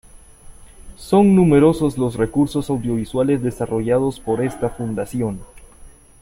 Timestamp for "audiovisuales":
2.71-3.43